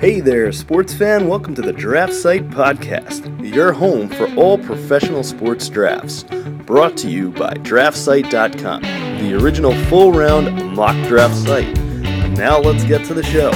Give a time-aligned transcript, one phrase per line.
[0.00, 1.28] Hey there, sports fan.
[1.28, 6.22] Welcome to the Draft Site Podcast, your home for all professional sports drafts.
[6.64, 11.76] Brought to you by DraftSite.com, the original full round mock draft site.
[12.30, 13.52] Now let's get to the show.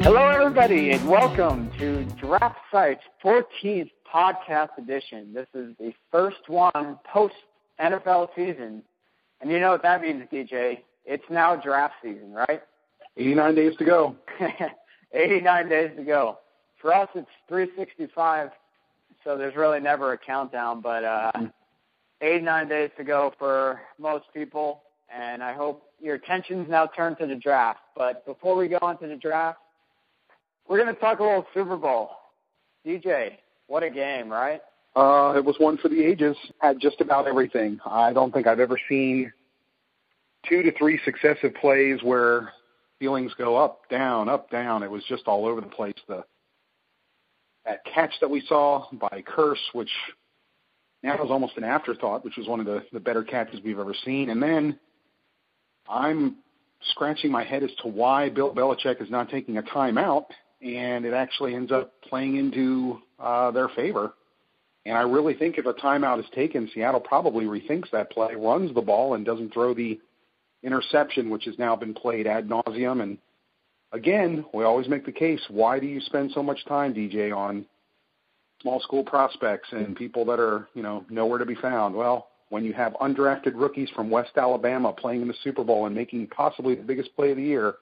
[0.00, 5.34] Hello, everybody, and welcome to Draft Site's 14th podcast edition.
[5.34, 7.34] This is the first one post
[7.78, 8.82] NFL season.
[9.42, 10.78] And you know what that means, DJ?
[11.04, 12.62] It's now draft season, right?
[13.18, 14.16] 89 days to go.
[15.14, 16.38] 89 days to go.
[16.80, 18.50] For us, it's 365,
[19.22, 21.32] so there's really never a countdown, but uh,
[22.20, 24.82] 89 days to go for most people,
[25.14, 27.80] and I hope your attention's now turned to the draft.
[27.96, 29.58] But before we go on to the draft,
[30.68, 32.10] we're going to talk a little Super Bowl.
[32.84, 34.60] DJ, what a game, right?
[34.96, 36.36] Uh, it was one for the ages.
[36.60, 37.80] Had just about everything.
[37.86, 39.32] I don't think I've ever seen
[40.48, 42.52] two to three successive plays where
[42.98, 44.82] feelings go up, down, up, down.
[44.82, 45.94] It was just all over the place.
[46.08, 46.24] The
[47.64, 49.90] that catch that we saw by Kearse, which
[51.02, 53.94] now is almost an afterthought, which was one of the, the better catches we've ever
[54.04, 54.30] seen.
[54.30, 54.78] And then
[55.88, 56.36] I'm
[56.90, 60.26] scratching my head as to why Bill Belichick is not taking a timeout,
[60.62, 64.14] and it actually ends up playing into uh, their favor.
[64.86, 68.74] And I really think if a timeout is taken, Seattle probably rethinks that play, runs
[68.74, 69.98] the ball, and doesn't throw the
[70.64, 73.02] interception, which has now been played ad nauseum.
[73.02, 73.18] And
[73.92, 77.66] again, we always make the case: why do you spend so much time, DJ, on
[78.62, 79.94] small school prospects and mm-hmm.
[79.94, 81.94] people that are you know nowhere to be found?
[81.94, 85.94] Well, when you have undrafted rookies from West Alabama playing in the Super Bowl and
[85.94, 87.74] making possibly the biggest play of the year,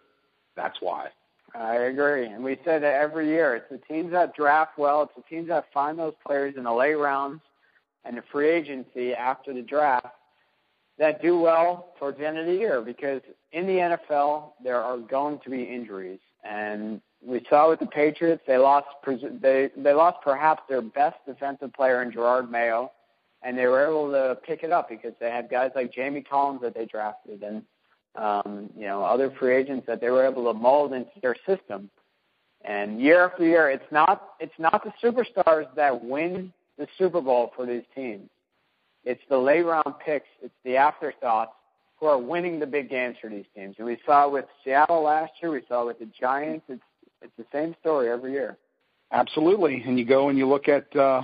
[0.56, 1.08] that's why.
[1.55, 2.27] I agree.
[2.27, 3.55] And we say that every year.
[3.55, 6.72] It's the teams that draft well, it's the teams that find those players in the
[6.72, 7.42] late rounds
[8.05, 10.06] and the free agency after the draft
[10.98, 14.98] that do well towards the end of the year because in the NFL there are
[14.98, 18.88] going to be injuries, and we saw with the Patriots they lost
[19.40, 22.92] they they lost perhaps their best defensive player in Jerod Mayo,
[23.42, 26.60] and they were able to pick it up because they had guys like Jamie Collins
[26.62, 27.62] that they drafted and
[28.16, 31.91] um, you know other free agents that they were able to mold into their system.
[32.64, 37.52] And year after year, it's not it's not the superstars that win the Super Bowl
[37.56, 38.28] for these teams.
[39.04, 40.28] It's the late round picks.
[40.42, 41.52] It's the afterthoughts
[41.98, 43.76] who are winning the big games for these teams.
[43.78, 45.52] And we saw it with Seattle last year.
[45.52, 46.64] We saw it with the Giants.
[46.68, 46.82] It's
[47.20, 48.58] it's the same story every year.
[49.12, 49.82] Absolutely.
[49.86, 51.22] And you go and you look at uh,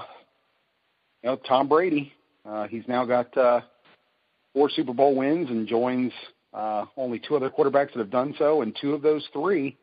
[1.22, 2.12] you know Tom Brady.
[2.46, 3.60] Uh, he's now got uh,
[4.54, 6.12] four Super Bowl wins and joins
[6.54, 9.76] uh, only two other quarterbacks that have done so, and two of those three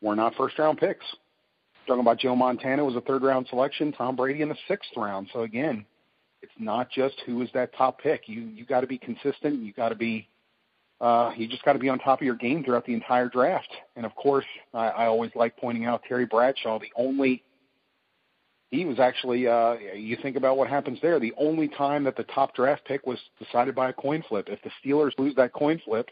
[0.00, 1.04] were not first round picks.
[1.86, 5.28] Talking about Joe Montana was a third round selection, Tom Brady in the sixth round.
[5.32, 5.84] So again,
[6.42, 8.28] it's not just who is that top pick.
[8.28, 9.62] You you got to be consistent.
[9.62, 10.28] You got to be
[11.00, 13.70] uh, you just got to be on top of your game throughout the entire draft.
[13.96, 17.42] And of course, I, I always like pointing out Terry Bradshaw, the only
[18.70, 21.20] he was actually uh, you think about what happens there.
[21.20, 24.48] The only time that the top draft pick was decided by a coin flip.
[24.48, 26.08] If the Steelers lose that coin flip,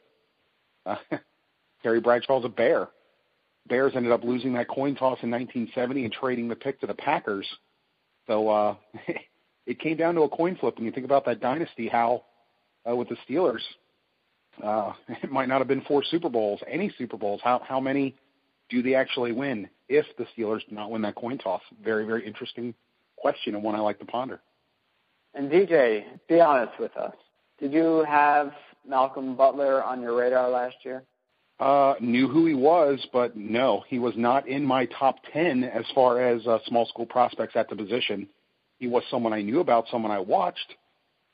[0.85, 0.97] uh,
[1.83, 2.89] Terry Bradshaw's a bear.
[3.69, 6.95] Bears ended up losing that coin toss in 1970 and trading the pick to the
[6.95, 7.47] Packers.
[8.27, 8.75] So uh,
[9.67, 10.77] it came down to a coin flip.
[10.77, 12.25] When you think about that dynasty, how
[12.89, 13.63] uh, with the Steelers,
[14.63, 17.41] uh, it might not have been four Super Bowls, any Super Bowls.
[17.43, 18.17] How how many
[18.69, 21.63] do they actually win if the Steelers do not win that coin toss?
[21.83, 22.75] Very very interesting
[23.17, 24.41] question and one I like to ponder.
[25.35, 27.15] And DJ, be honest with us.
[27.61, 28.53] Did you have
[28.89, 31.05] Malcolm Butler on your radar last year?
[31.61, 35.85] Uh, knew who he was, but no, he was not in my top ten as
[35.95, 38.27] far as uh, small school prospects at the position.
[38.81, 40.75] He was someone I knew about, someone I watched.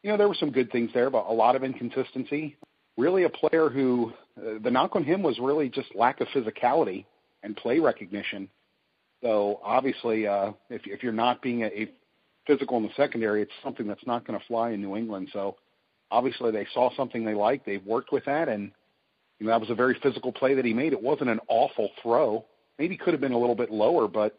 [0.03, 2.57] You know, there were some good things there, but a lot of inconsistency.
[2.99, 7.05] Really, a player who uh, the knock on him was really just lack of physicality
[7.43, 8.49] and play recognition.
[9.23, 11.91] So obviously, uh, if if you're not being a, a
[12.47, 15.29] physical in the secondary, it's something that's not going to fly in New England.
[15.33, 15.57] So
[16.11, 17.65] obviously, they saw something they liked.
[17.65, 18.73] They've worked with that, and
[19.39, 20.93] you know that was a very physical play that he made.
[20.93, 22.45] It wasn't an awful throw.
[22.79, 24.37] Maybe could have been a little bit lower, but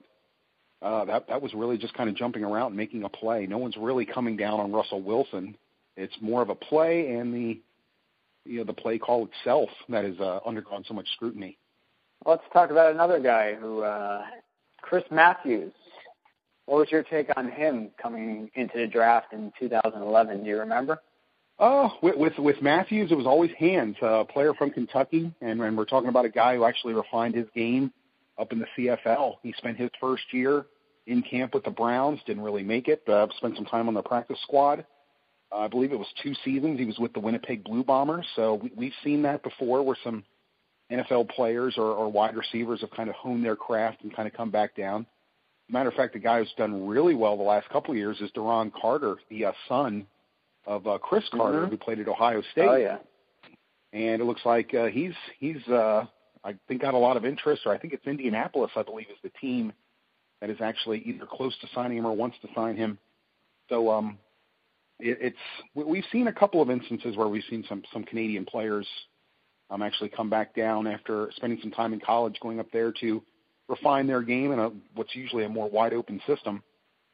[0.82, 3.46] that that was really just kind of jumping around and making a play.
[3.48, 5.56] No one's really coming down on Russell Wilson.
[5.96, 7.60] It's more of a play and the
[8.46, 11.58] you know the play call itself that has uh, undergone so much scrutiny.
[12.26, 14.24] Let's talk about another guy who uh,
[14.82, 15.74] Chris Matthews.
[16.66, 20.44] What was your take on him coming into the draft in 2011?
[20.44, 21.02] Do you remember?
[21.60, 23.96] Oh, with with, with Matthews, it was always hands.
[24.02, 27.36] A uh, player from Kentucky, and, and we're talking about a guy who actually refined
[27.36, 27.92] his game
[28.40, 29.36] up in the CFL.
[29.44, 30.66] He spent his first year
[31.08, 33.08] in camp with the Browns, didn't really make it.
[33.08, 34.86] Uh, spent some time on the practice squad.
[35.52, 36.80] Uh, I believe it was two seasons.
[36.80, 38.26] He was with the Winnipeg Blue Bombers.
[38.36, 40.24] So we, we've seen that before, where some
[40.92, 44.34] NFL players or, or wide receivers have kind of honed their craft and kind of
[44.34, 45.06] come back down.
[45.70, 48.32] Matter of fact, the guy who's done really well the last couple of years is
[48.32, 50.08] Duron Carter, the uh, son
[50.66, 51.72] of uh, Cris Carter, mm-hmm.
[51.72, 52.68] who played at Ohio State.
[52.68, 52.98] Oh yeah.
[53.94, 56.06] And it looks like uh, he's he's uh,
[56.48, 59.18] I think got a lot of interest, or I think it's Indianapolis, I believe, is
[59.22, 59.74] the team
[60.40, 62.98] that is actually either close to signing him or wants to sign him.
[63.68, 64.18] So um,
[64.98, 65.38] it, it's
[65.76, 68.88] we've seen a couple of instances where we've seen some some Canadian players
[69.70, 73.22] um, actually come back down after spending some time in college, going up there to
[73.68, 76.64] refine their game in a what's usually a more wide open system.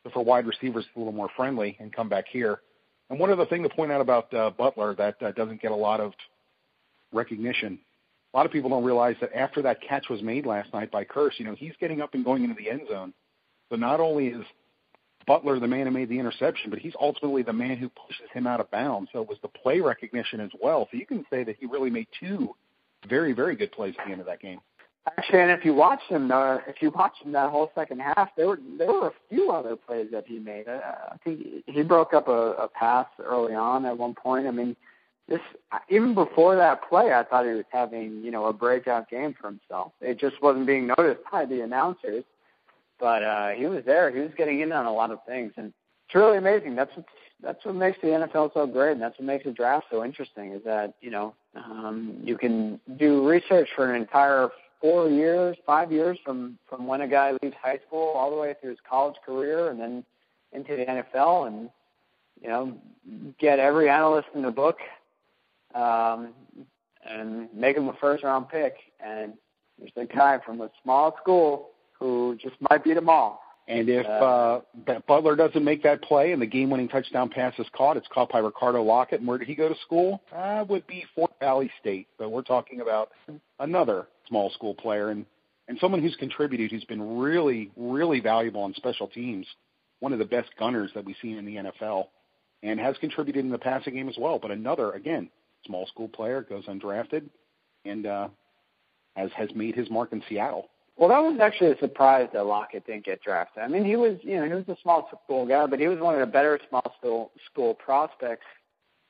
[0.03, 2.59] So for wide receivers, it's a little more friendly, and come back here.
[3.09, 5.75] And one other thing to point out about uh, Butler that uh, doesn't get a
[5.75, 6.13] lot of
[7.12, 7.79] recognition.
[8.33, 11.03] A lot of people don't realize that after that catch was made last night by
[11.03, 13.13] Kearse, you know, he's getting up and going into the end zone.
[13.69, 14.44] So not only is
[15.27, 18.47] Butler the man who made the interception, but he's ultimately the man who pushes him
[18.47, 19.09] out of bounds.
[19.13, 20.88] So it was the play recognition as well.
[20.91, 22.56] So you can say that he really made two
[23.07, 24.59] very, very good plays at the end of that game.
[25.06, 28.29] Actually, and if you watch him, uh, if you watch him that whole second half,
[28.38, 30.65] there were there were a few other plays that he made.
[30.65, 30.79] Uh,
[31.12, 34.47] I think he broke up a, a pass early on at one point.
[34.47, 34.77] I mean,
[35.28, 35.42] this
[35.90, 39.48] even before that play, I thought he was having you know a breakout game for
[39.48, 39.94] himself.
[40.02, 42.24] It just wasn't being noticed by the announcers,
[43.00, 44.12] but uh, he was there.
[44.12, 45.74] He was getting in on a lot of things, and
[46.06, 46.75] it's really amazing.
[46.75, 47.06] That's what
[47.42, 50.52] that's what makes the NFL so great, and that's what makes the draft so interesting.
[50.52, 54.50] Is that you know um, you can do research for an entire
[54.81, 58.56] four years, five years from from when a guy leaves high school all the way
[58.60, 60.04] through his college career, and then
[60.52, 61.70] into the NFL, and
[62.42, 62.78] you know
[63.40, 64.78] get every analyst in the book,
[65.74, 66.34] um,
[67.08, 68.75] and make him a first round pick.
[69.06, 69.34] And
[69.78, 73.42] there's a guy from a small school who just might beat them all.
[73.68, 77.68] And if uh, uh, Butler doesn't make that play and the game-winning touchdown pass is
[77.74, 79.20] caught, it's caught by Ricardo Lockette.
[79.20, 80.22] And where did he go to school?
[80.36, 82.08] Uh, would be Fort Valley State.
[82.18, 83.12] But we're talking about
[83.60, 85.25] another small school player and
[85.70, 89.48] and someone who's contributed, who's been really, really valuable on special teams.
[90.02, 92.08] One of the best gunners that we've seen in the NFL,
[92.64, 94.40] and has contributed in the passing game as well.
[94.40, 95.30] But another, again,
[95.65, 97.30] small school player goes undrafted,
[97.86, 98.27] and uh,
[99.15, 100.69] has has made his mark in Seattle.
[100.95, 103.63] Well, that was actually a surprise that Lockette didn't get drafted.
[103.63, 106.00] I mean, he was, you know, he was a small school guy, but he was
[106.00, 108.45] one of the better small school school prospects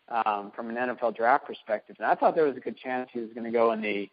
[0.08, 1.98] um, from an NFL draft perspective.
[2.00, 4.10] And I thought there was a good chance he was going to go in the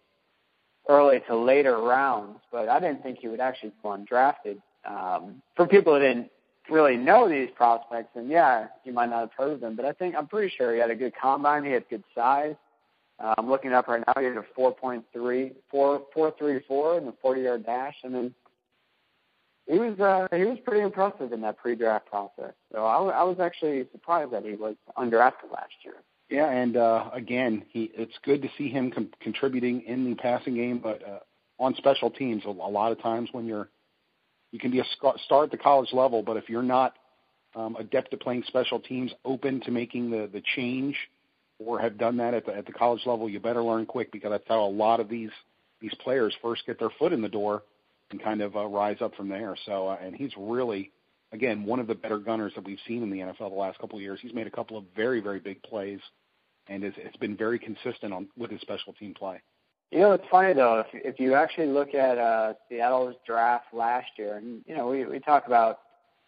[0.88, 4.60] early to later rounds, but I didn't think he would actually go undrafted.
[4.84, 6.31] Um, for people who didn't
[6.70, 9.93] really know these prospects, and yeah, you might not have heard of them, but I
[9.93, 11.64] think I'm pretty sure he had a good combine.
[11.64, 12.55] He had good size.
[13.19, 14.14] Uh, I'm looking up right now.
[14.19, 18.34] He had a 4.3, 4, 4.34 in the 40-yard dash, and then
[19.67, 22.55] he was uh, he was pretty impressive in that pre-draft process.
[22.73, 25.94] So I, I was actually surprised that he was undrafted last year.
[26.28, 30.55] Yeah, and uh, again, he it's good to see him com- contributing in the passing
[30.55, 31.19] game, but uh,
[31.58, 33.69] on special teams, a lot of times when you're
[34.52, 34.85] you can be a
[35.25, 36.94] star at the college level, but if you're not
[37.55, 40.97] um, adept at playing special teams, open to making the the change,
[41.58, 44.31] or have done that at the at the college level, you better learn quick because
[44.31, 45.31] that's how a lot of these
[45.81, 47.62] these players first get their foot in the door
[48.11, 49.56] and kind of uh, rise up from there.
[49.67, 50.91] So, uh, and he's really
[51.32, 53.99] again one of the better gunners that we've seen in the NFL the last couple
[53.99, 54.19] of years.
[54.20, 56.00] He's made a couple of very very big plays
[56.70, 59.43] and it's, it's been very consistent on with his special team play.
[59.90, 60.81] You know, it's funny though.
[60.81, 65.04] If if you actually look at uh, Seattle's draft last year, and you know, we
[65.04, 65.80] we talk about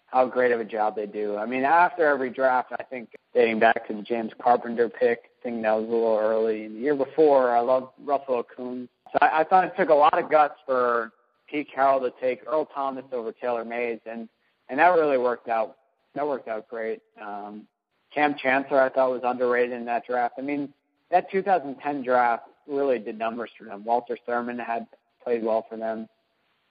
[0.07, 1.37] how great of a job they do.
[1.37, 5.42] I mean, after every draft, I think dating back to the James Carpenter pick, I
[5.42, 6.64] think that was a little early.
[6.64, 8.88] And the year before, I loved Russell Okung.
[9.12, 11.12] So I, I thought it took a lot of guts for
[11.49, 14.28] Pete Carroll to take Earl Thomas over Taylor Mays, and
[14.69, 15.76] and that really worked out.
[16.14, 17.00] That worked out great.
[17.21, 17.66] Um,
[18.12, 20.35] Kam Chancellor, I thought, was underrated in that draft.
[20.37, 20.75] I mean,
[21.11, 23.85] that 2010 draft really did numbers for them.
[23.85, 24.87] Walter Thurmond had
[25.23, 26.09] played well for them,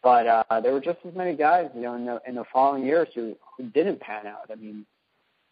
[0.03, 2.85] but uh, there were just as many guys, you know, in the in the following
[2.85, 4.49] years who who didn't pan out.
[4.51, 4.85] I mean,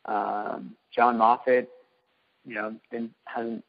[0.05, 1.69] um, John Moffitt,
[2.45, 3.63] you know, didn't hasn't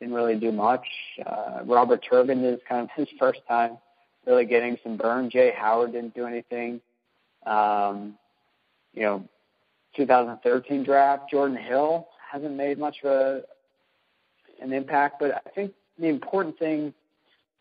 [0.00, 0.86] didn't really do much.
[1.24, 3.78] Uh, Robert Turbin is kind of his first time
[4.26, 5.30] really getting some burn.
[5.30, 6.80] Jaye Howard didn't do anything.
[7.46, 8.14] Um,
[8.94, 9.24] you know,
[9.96, 11.30] 2013 draft.
[11.30, 13.42] Jordan Hill hasn't made much of a,
[14.60, 16.92] an impact, but I think the important thing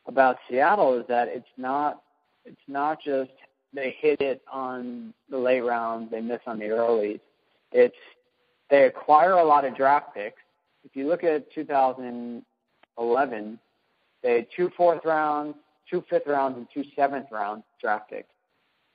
[0.08, 2.02] about Seattle is that it's not
[2.44, 3.32] it's not just
[3.74, 7.22] they hit it on the late rounds, they miss on the early.
[7.72, 7.96] It's
[8.70, 10.42] they acquire a lot of draft picks.
[10.84, 13.60] If you look at 2011,
[14.24, 15.56] they had two fourth rounds,
[15.90, 18.28] two fifth rounds, and two seventh round draft picks.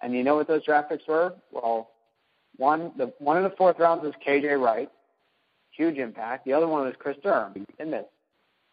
[0.02, 1.34] And you know what those draft picks were?
[1.52, 1.90] Well,
[2.56, 4.90] one, the one in the fourth round was KJ Wright,
[5.70, 6.46] huge impact.
[6.46, 8.06] The other one was Kris Durham, in this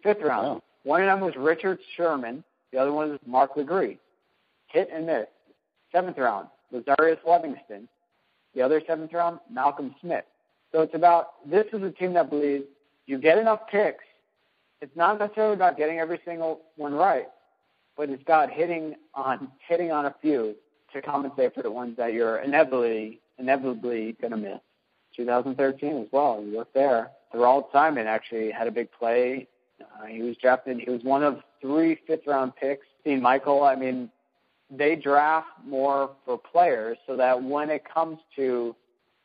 [0.03, 0.61] fifth round.
[0.83, 2.43] One of them was Richard Sherman.
[2.71, 3.99] The other one was Mark Legree.
[4.67, 5.27] Hit and miss.
[5.91, 7.87] Seventh round, Lazarius Livingston.
[8.55, 10.25] The other seventh round, Malcolm Smith.
[10.71, 12.65] So it's about this is a team that believes
[13.05, 14.03] you get enough picks.
[14.81, 17.27] It's not necessarily about getting every single one right,
[17.95, 20.55] but it's about hitting on hitting on a few
[20.93, 24.59] to compensate for the ones that you're inevitably inevitably going to miss.
[25.15, 26.43] 2013 as well.
[26.43, 27.11] You look there.
[27.33, 29.47] Tharold Simon actually had a big play.
[29.99, 30.79] Uh, he was drafted.
[30.79, 32.85] He was one of three fifth round picks.
[33.05, 33.63] Dean Michael.
[33.63, 34.09] I mean,
[34.69, 38.75] they draft more for players so that when it comes to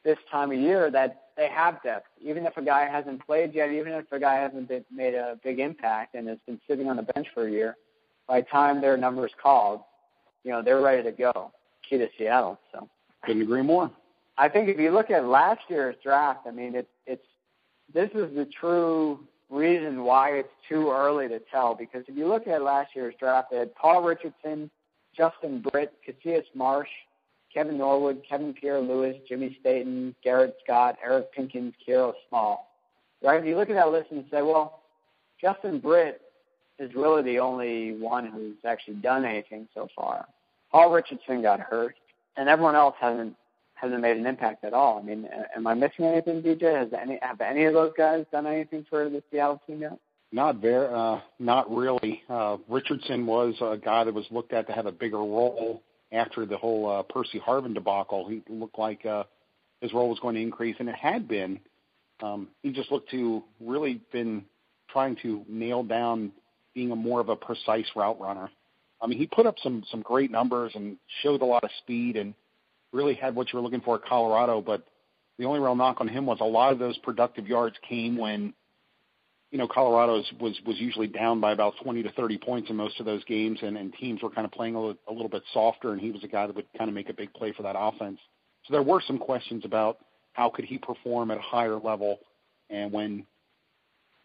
[0.05, 2.07] this time of year, that they have depth.
[2.21, 5.39] Even if a guy hasn't played yet, even if a guy hasn't been, made a
[5.43, 7.77] big impact and has been sitting on the bench for a year,
[8.27, 9.81] by the time their number is called,
[10.45, 11.53] you know they're ready to go.
[11.89, 12.59] Key to Seattle.
[12.73, 12.89] So
[13.25, 13.91] couldn't agree more.
[14.37, 17.27] I think if you look at last year's draft, I mean it's it's
[17.93, 21.75] this is the true reason why it's too early to tell.
[21.75, 24.71] Because if you look at last year's draft, they had Paul Richardson,
[25.17, 26.89] Justin Britt, Cassius Marsh,
[27.53, 32.71] Kevin Norwood, Kevin Pierre-Louis, Jimmy Staten, Garrett Scott, Eric Pinkins, Kiero Small.
[33.23, 33.41] Right?
[33.41, 34.81] If you look at that list and say, well,
[35.41, 36.21] Justin Britt
[36.79, 40.27] is really the only one who's actually done anything so far.
[40.71, 41.97] Paul Richardson got hurt,
[42.37, 43.35] and everyone else hasn't
[43.81, 44.99] hasn't made an impact at all.
[44.99, 46.77] I mean, am I missing anything, DJ?
[46.77, 49.99] Has any have any of those guys done anything for the Seattle team yet?
[50.31, 52.23] Not very, uh, not really.
[52.29, 55.83] Uh, Richardson was a guy that was looked at to have a bigger role
[56.13, 58.29] after the whole uh, Percy Harvin debacle.
[58.29, 59.25] He looked like uh,
[59.81, 61.61] his role was going to increase, and it had been.
[62.21, 64.45] Um, he just looked to really been
[64.91, 66.33] trying to nail down
[66.75, 68.51] being a more of a precise route runner.
[69.01, 72.17] I mean, he put up some some great numbers and showed a lot of speed
[72.17, 72.35] and
[72.93, 74.61] really had what you were looking for at Colorado.
[74.61, 74.85] But
[75.39, 78.55] the only real knock on him was a lot of those productive yards came when
[79.51, 83.01] you know, Colorado was was usually down by about 20 to 30 points in most
[83.01, 85.43] of those games, and, and teams were kind of playing a little, a little bit
[85.55, 87.63] softer, and he was a guy that would kind of make a big play for
[87.63, 88.19] that offense.
[88.67, 89.99] So there were some questions about
[90.35, 92.19] how could he perform at a higher level,
[92.69, 93.25] and when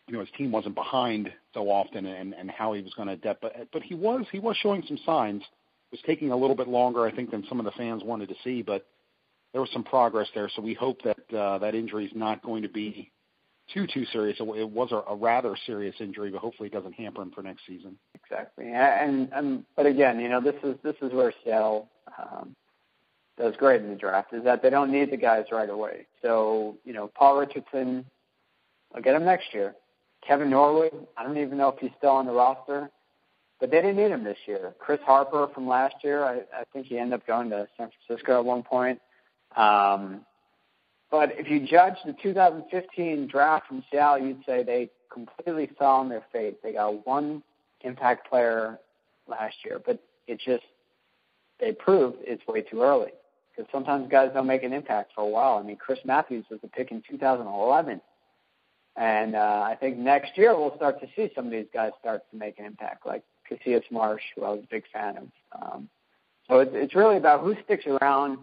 [0.08, 3.14] you know his team wasn't behind so often, and, and how he was going to
[3.14, 3.42] adapt.
[3.42, 5.44] But but he was he was showing some signs.
[5.94, 8.36] Was taking a little bit longer, I think, than some of the fans wanted to
[8.44, 8.88] see, but
[9.52, 10.50] there was some progress there.
[10.56, 13.12] So we hope that uh, that injury is not going to be
[13.72, 14.38] too too serious.
[14.40, 17.62] It was a, a rather serious injury, but hopefully it doesn't hamper him for next
[17.68, 17.96] season.
[18.16, 22.56] Exactly, and and but again, you know, this is this is where Seattle um,
[23.38, 26.08] does great in the draft is that they don't need the guys right away.
[26.24, 28.04] So you know, Paul Richardson,
[28.96, 29.76] I'll get him next year.
[30.26, 32.90] Kevin Norwood, I don't even know if he's still on the roster,
[33.64, 34.74] but they didn't need him this year.
[34.78, 38.40] Chris Harper from last year, I, I think he ended up going to San Francisco
[38.40, 39.00] at one point.
[39.56, 40.26] Um,
[41.10, 46.10] but if you judge the 2015 draft from Seattle, you'd say they completely fell on
[46.10, 46.62] their fate.
[46.62, 47.42] They got one
[47.86, 48.80] impact player
[49.30, 50.66] last year, but it just
[51.62, 53.12] they proved it's way too early
[53.56, 55.58] because sometimes guys don't make an impact for a while.
[55.58, 58.02] I mean, Chris Matthews was the pick in 2011,
[58.98, 62.24] and uh, I think next year we'll start to see some of these guys start
[62.30, 63.24] to make an impact, like
[63.58, 65.28] Cassius Marsh, who I was a big fan of.
[65.62, 65.90] Um,
[66.48, 68.40] so it's, it's really about who sticks around,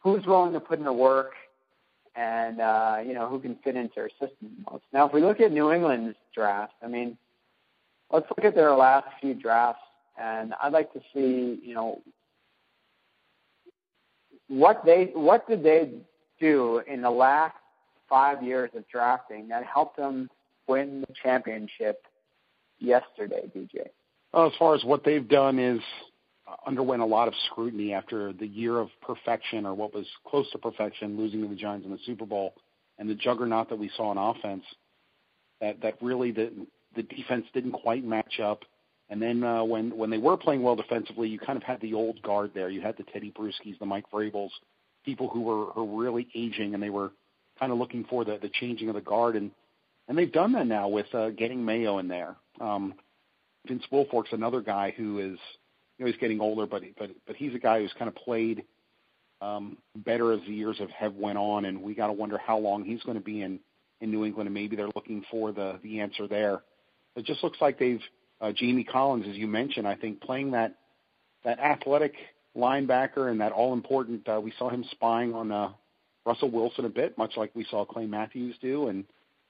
[0.00, 1.32] who's willing to put in the work,
[2.16, 4.84] and uh, you know who can fit into our system the most.
[4.92, 7.18] Now, if we look at New England's draft, I mean,
[8.10, 9.82] let's look at their last few drafts,
[10.18, 12.00] and I'd like to see you know
[14.48, 15.90] what they what did they
[16.40, 17.56] do in the last
[18.08, 20.30] five years of drafting that helped them
[20.66, 22.06] win the championship
[22.78, 23.88] yesterday, DJ.
[24.36, 25.80] As far as what they've done is
[26.48, 30.50] uh, underwent a lot of scrutiny after the year of perfection or what was close
[30.50, 32.54] to perfection, losing to the Giants in the Super Bowl,
[32.98, 34.64] and the juggernaut that we saw in offense.
[35.60, 36.50] That that really the
[36.96, 38.62] the defense didn't quite match up.
[39.08, 41.94] And then uh, when when they were playing well defensively, you kind of had the
[41.94, 42.68] old guard there.
[42.70, 44.50] You had the Tedy Bruschis, the Mike Vrabels,
[45.04, 47.12] people who were, were really aging, and they were
[47.60, 49.36] kind of looking for the the changing of the guard.
[49.36, 49.52] And
[50.08, 52.34] and they've done that now with uh, getting Mayo in there.
[52.60, 52.94] Um,
[53.66, 55.38] Vince Wilfork's another guy who is
[55.98, 58.64] you know he's getting older, but but but he's a guy who's kind of played
[59.40, 62.58] um, better as the years have, have went on, and we got to wonder how
[62.58, 63.60] long he's going to be in
[64.00, 66.62] in New England, and maybe they're looking for the the answer there.
[67.16, 68.02] It just looks like they've
[68.40, 70.76] uh, Jamie Collins, as you mentioned, I think playing that
[71.44, 72.14] that athletic
[72.56, 74.28] linebacker and that all important.
[74.28, 75.70] Uh, we saw him spying on uh,
[76.24, 79.04] Russell Wilson a bit, much like we saw Clay Matthews do, and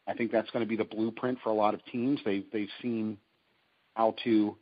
[0.07, 2.21] I think that's going to be the blueprint for a lot of teams.
[2.25, 3.19] They've they've seen
[3.95, 4.57] how to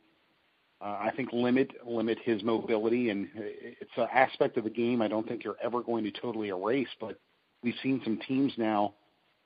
[0.83, 5.07] uh, I think limit limit his mobility, and it's an aspect of the game I
[5.07, 6.89] don't think you're ever going to totally erase.
[6.99, 7.17] But
[7.63, 8.93] we've seen some teams now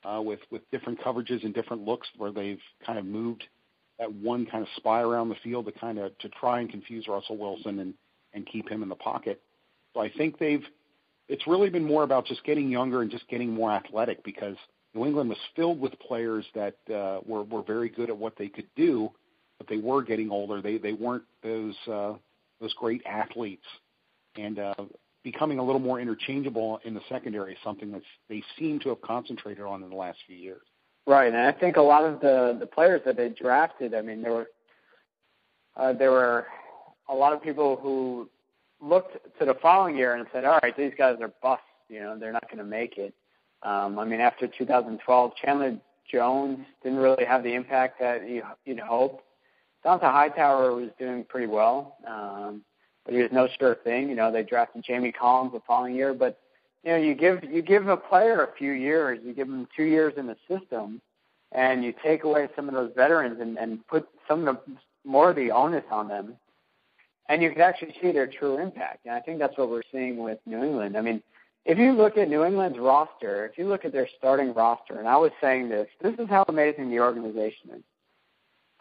[0.04, 3.44] uh, with with different coverages and different looks where they've kind of moved
[4.00, 7.08] that one kind of spy around the field to kind of to try and confuse
[7.08, 7.94] Russell Wilson and
[8.34, 9.40] and keep him in the pocket.
[9.94, 10.64] So I think they've
[11.28, 14.56] it's really been more about just getting younger and just getting more athletic because
[14.96, 18.48] New England was filled with players that uh, were were very good at what they
[18.48, 19.12] could do,
[19.58, 20.62] but they were getting older.
[20.62, 22.14] They they weren't those uh,
[22.60, 23.66] those great athletes,
[24.36, 24.76] and uh,
[25.24, 29.02] becoming a little more interchangeable in the secondary is something that they seem to have
[29.02, 30.62] concentrated on in the last few years.
[31.06, 34.22] Right, and I think a lot of the the players that they drafted, I mean,
[34.22, 34.48] there were
[35.76, 36.48] uh, there were
[37.10, 38.30] a lot of people who
[38.82, 41.64] looked to the following year and said, "All right, these guys are busts.
[41.90, 43.14] You know, they're not going to make it."
[43.64, 45.78] Um, I mean, after 2012, Chandler
[46.12, 49.24] Jones didn't really have the impact that you, you'd hope.
[49.88, 52.62] Dont'a Hightower was doing pretty well, um,
[53.06, 54.10] but he was no sure thing.
[54.10, 56.42] You know, they drafted Jamie Collins the following year, but
[56.84, 59.86] you know, you give you give a player a few years, you give them two
[59.86, 61.02] years in the system,
[61.54, 64.74] and you take away some of those veterans and, and put some of the
[65.06, 66.36] more of the onus on them,
[67.30, 69.06] and you can actually see their true impact.
[69.06, 70.98] And I think that's what we're seeing with New England.
[70.98, 71.24] I mean,
[71.64, 75.08] if you look at New England's roster, if you look at their starting roster, and
[75.08, 77.84] I was saying this, this is how amazing the organization is.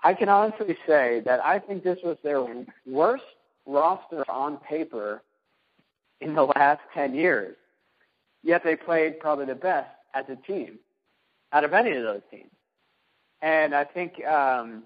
[0.03, 2.45] I can honestly say that I think this was their
[2.87, 3.25] worst
[3.67, 5.23] roster on paper
[6.21, 7.57] in the last 10 years.
[8.43, 10.79] Yet they played probably the best as a team
[11.53, 12.51] out of any of those teams.
[13.43, 14.85] And I think um,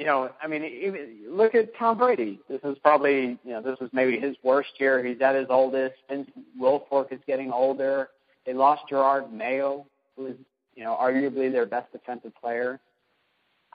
[0.00, 2.40] you know, I mean, even, look at Tom Brady.
[2.48, 5.04] This is probably, you know, this was maybe his worst year.
[5.04, 5.96] He's at his oldest.
[6.08, 8.08] Vince Wilfork is getting older.
[8.46, 9.84] They lost Jerod Mayo,
[10.16, 10.36] who is,
[10.74, 12.80] you know, arguably their best defensive player.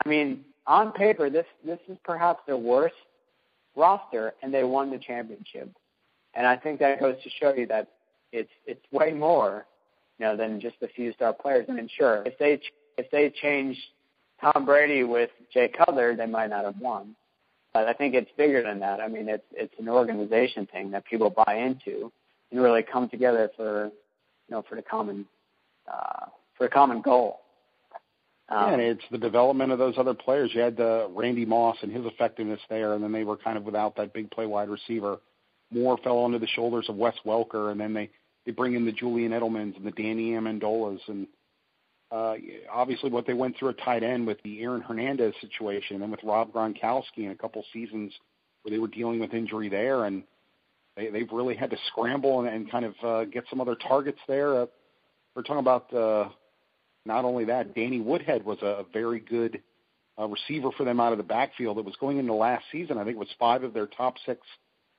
[0.03, 2.95] I mean, on paper, this this is perhaps their worst
[3.75, 5.69] roster, and they won the championship.
[6.33, 7.87] And I think that goes to show you that
[8.31, 9.65] it's it's way more,
[10.19, 11.65] you know, than just a few star players.
[11.69, 12.59] I mean, sure, if they
[12.97, 13.77] if they change
[14.41, 17.15] Tom Brady with Jay Cutler, they might not have won.
[17.73, 18.99] But I think it's bigger than that.
[18.99, 22.11] I mean, it's it's an organization thing that people buy into
[22.51, 23.91] and really come together for, you
[24.51, 25.25] know, for the common
[25.91, 26.27] uh,
[26.57, 27.41] for a common goal.
[28.47, 30.51] Um, yeah, and it's the development of those other players.
[30.53, 33.63] You had uh, Randy Moss and his effectiveness there, and then they were kind of
[33.63, 35.17] without that big play wide receiver.
[35.71, 38.09] More fell onto the shoulders of Wes Welker, and then they
[38.45, 41.27] they bring in the Julian Edelmans and the Danny Amendolas, and
[42.11, 42.35] uh,
[42.71, 46.23] obviously what they went through at tight end with the Aaron Hernandez situation and with
[46.23, 48.13] Rob Gronkowski in a couple seasons
[48.61, 50.23] where they were dealing with injury there, and
[50.95, 54.19] they, they've really had to scramble and, and kind of uh, get some other targets
[54.27, 54.61] there.
[54.61, 54.65] Uh,
[55.35, 56.29] we're talking about uh,
[57.05, 59.61] not only that, Danny Woodhead was a very good
[60.19, 61.77] uh, receiver for them out of the backfield.
[61.77, 62.97] It was going into last season.
[62.97, 64.41] I think it was five of their top six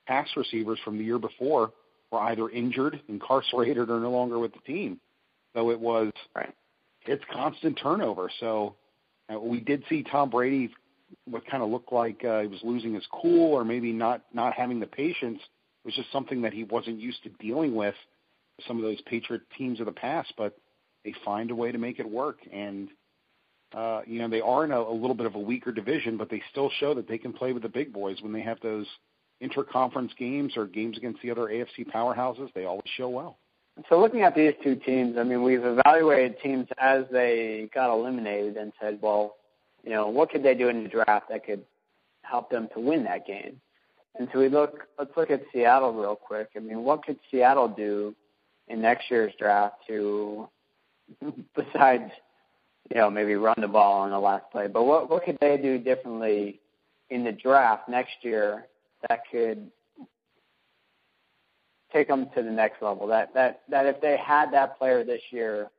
[0.06, 1.72] pass receivers from the year before
[2.10, 5.00] were either injured, incarcerated, or no longer with the team.
[5.54, 6.54] So it was right
[7.06, 8.30] it's constant turnover.
[8.40, 8.74] So
[9.32, 10.70] uh, we did see Tom Brady
[11.24, 14.54] what kind of looked like uh, he was losing his cool or maybe not not
[14.54, 17.94] having the patience it was just something that he wasn't used to dealing with
[18.66, 20.58] some of those Patriot teams of the past, but
[21.06, 22.38] they find a way to make it work.
[22.52, 22.88] And
[23.74, 26.28] uh, you know they are in a, a little bit of a weaker division, but
[26.28, 28.86] they still show that they can play with the big boys when they have those
[29.42, 32.52] interconference games or games against the other AFC powerhouses.
[32.54, 33.38] They always show well.
[33.88, 38.56] So looking at these two teams, I mean, we've evaluated teams as they got eliminated
[38.56, 39.36] and said, well,
[39.84, 41.62] you know, what could they do in the draft that could
[42.22, 43.60] help them to win that game?
[44.18, 46.48] And so we look, let's look at Seattle real quick.
[46.56, 48.14] I mean, what could Seattle do
[48.68, 50.48] in next year's draft to,
[51.54, 52.10] besides,
[52.90, 55.56] you know, maybe run the ball on the last play, but what, what could they
[55.56, 56.60] do differently
[57.10, 58.66] in the draft next year
[59.08, 59.70] that could
[61.92, 63.06] take them to the next level.
[63.06, 65.70] That that that if they had that player this year,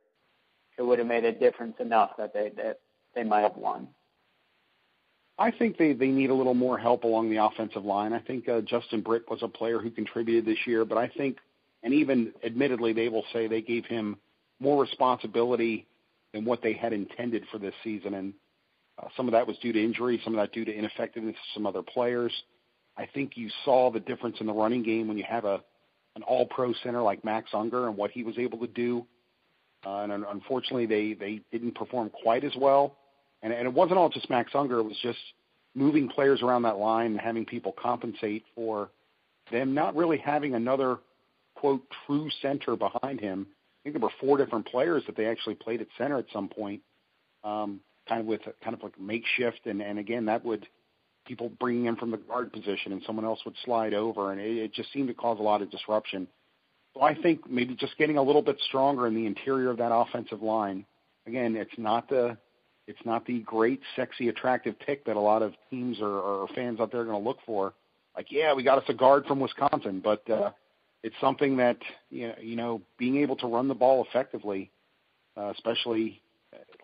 [0.76, 2.80] it would have made a difference enough that they that
[3.14, 3.88] they might have won.
[5.38, 8.12] I think they they need a little more help along the offensive line.
[8.12, 11.38] I think uh, Justin Britt was a player who contributed this year, but I think,
[11.82, 14.16] and even admittedly, they will say they gave him
[14.60, 15.86] more responsibility
[16.32, 18.34] than what they had intended for this season, and
[19.02, 21.54] uh, some of that was due to injury, some of that due to ineffectiveness of
[21.54, 22.32] some other players.
[22.96, 25.60] I think you saw the difference in the running game when you have a
[26.16, 29.06] an all-pro center like Max Unger and what he was able to do.
[29.86, 32.96] Uh, and unfortunately, they they didn't perform quite as well.
[33.42, 35.18] And, and it wasn't all just Max Unger; it was just
[35.74, 38.90] moving players around that line and having people compensate for
[39.52, 40.98] them not really having another
[41.54, 43.46] quote true center behind him.
[43.88, 46.82] Think there were four different players that they actually played at center at some point,
[47.42, 49.60] um, kind of with kind of like makeshift.
[49.64, 50.66] And, and again, that would
[51.26, 54.58] people bringing in from the guard position and someone else would slide over, and it,
[54.58, 56.28] it just seemed to cause a lot of disruption.
[56.92, 59.90] So I think maybe just getting a little bit stronger in the interior of that
[59.90, 60.84] offensive line.
[61.26, 62.36] Again, it's not the
[62.86, 66.78] it's not the great, sexy, attractive pick that a lot of teams or, or fans
[66.80, 67.72] out there are going to look for.
[68.16, 70.50] Like, yeah, we got us a guard from Wisconsin, but uh,
[71.02, 71.78] it's something that
[72.10, 74.70] you know, being able to run the ball effectively,
[75.36, 76.20] uh, especially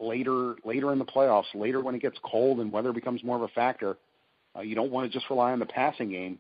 [0.00, 3.42] later later in the playoffs, later when it gets cold and weather becomes more of
[3.42, 3.96] a factor,
[4.56, 6.38] uh, you don't want to just rely on the passing game.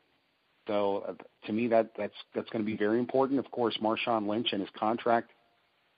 [0.66, 3.38] So uh, to me, that that's that's going to be very important.
[3.38, 5.30] Of course, Marshawn Lynch and his contract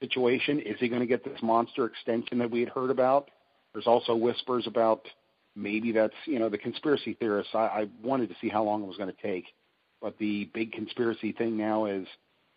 [0.00, 0.60] situation.
[0.60, 3.30] Is he going to get this monster extension that we had heard about?
[3.72, 5.06] There's also whispers about
[5.54, 7.54] maybe that's you know the conspiracy theorists.
[7.54, 9.44] I, I wanted to see how long it was going to take,
[10.00, 12.06] but the big conspiracy thing now is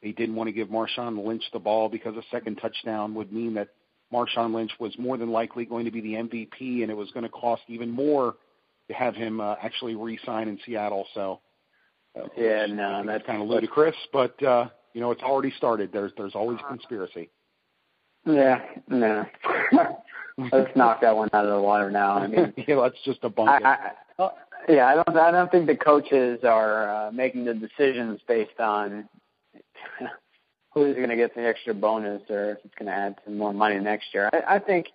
[0.02, 3.54] they didn't want to give Marshawn Lynch the ball because a second touchdown would mean
[3.56, 3.70] that
[4.14, 7.24] Marshawn Lynch was more than likely going to be the MVP, and it was going
[7.24, 8.36] to cost even more
[8.88, 11.06] to have him uh, actually re-sign in Seattle.
[11.14, 11.42] So
[12.20, 15.92] uh, yeah, no, that's kind of ludicrous, but uh, you know it's already started.
[15.94, 17.30] There's there's always a conspiracy.
[18.26, 19.26] Yeah, no.
[20.52, 22.14] let's knock that one out of the water now.
[22.14, 24.30] I mean, yeah, let's just debunk I, I,
[24.70, 25.18] yeah, I don't.
[25.18, 29.10] I don't think the coaches are uh, making the decisions based on
[30.74, 33.54] who's going to get the extra bonus or if it's going to add some more
[33.54, 34.30] money next year.
[34.32, 34.88] I, I think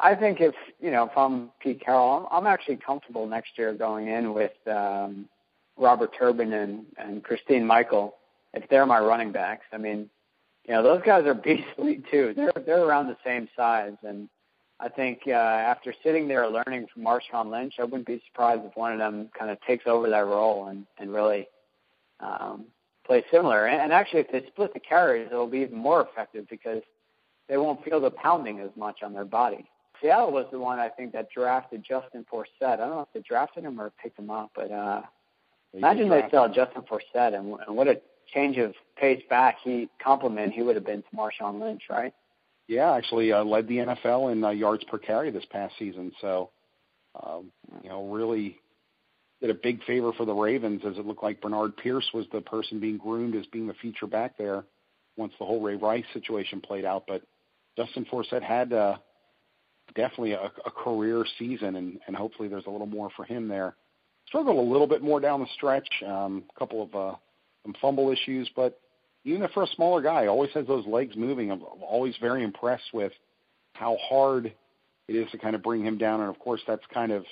[0.00, 3.72] I think if you know if I'm Pete Carroll, I'm, I'm actually comfortable next year
[3.72, 5.28] going in with um,
[5.78, 8.16] Robert Turbin and, and Christine Michael
[8.54, 9.64] if they're my running backs.
[9.72, 10.10] I mean,
[10.64, 12.34] you know those guys are beastly too.
[12.34, 14.28] They're they're around the same size, and
[14.82, 18.76] I think uh, after sitting there learning from Marshawn Lynch, I wouldn't be surprised if
[18.76, 21.46] one of them kind of takes over that role and and really
[22.18, 22.64] um,
[23.06, 23.66] play similar.
[23.66, 26.82] And, and actually, if they split the carries, it'll be even more effective because
[27.48, 29.68] they won't feel the pounding as much on their body.
[30.00, 32.46] Seattle was the one I think that drafted Justin Forsett.
[32.62, 35.02] I don't know if they drafted him or picked him up, but uh,
[35.72, 38.00] imagine they had Justin Forsett and, and what a
[38.34, 42.12] change of pace back he compliment he would have been to Marshawn Lynch, right?
[42.68, 46.12] Yeah, actually uh, led the NFL in uh, yards per carry this past season.
[46.20, 46.50] So,
[47.22, 47.50] um,
[47.82, 48.58] you know, really
[49.40, 52.40] did a big favor for the Ravens as it looked like Bernard Pierce was the
[52.40, 54.64] person being groomed as being the feature back there
[55.16, 57.04] once the whole Ray Rice situation played out.
[57.08, 57.22] But
[57.76, 58.96] Justin Forsett had uh,
[59.94, 63.74] definitely a, a career season, and, and hopefully there's a little more for him there.
[64.28, 67.16] Struggled a little bit more down the stretch, um, a couple of uh,
[67.64, 68.80] some fumble issues, but
[69.24, 71.50] even for a smaller guy, always has those legs moving.
[71.50, 73.12] I'm always very impressed with
[73.74, 74.52] how hard
[75.08, 77.24] it is to kind of bring him down, and of course that's kind of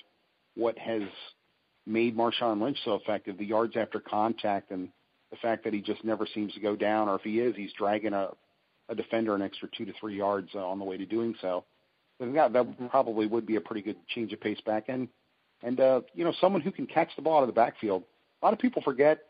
[0.57, 1.03] what has
[1.87, 3.39] made Marshawn Lynch so effective.
[3.39, 4.89] The yards after contact and
[5.31, 7.73] the fact that he just never seems to go down, or if he is, he's
[7.79, 8.31] dragging a,
[8.89, 11.65] a defender an extra two to three yards uh, on the way to doing so.
[12.19, 15.09] So that, that probably would be a pretty good change of pace back end.
[15.63, 18.03] And, uh, you know, someone who can catch the ball out of the backfield.
[18.43, 19.21] A lot of people forget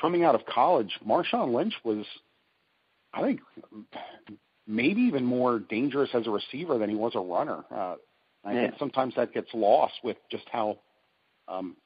[0.00, 2.04] coming out of college, Marshawn Lynch was,
[3.12, 3.40] I think,
[4.66, 7.64] maybe even more dangerous as a receiver than he was a runner.
[7.70, 7.96] Uh,
[8.44, 8.60] I yeah.
[8.62, 10.78] think sometimes that gets lost with just how
[11.48, 11.76] um,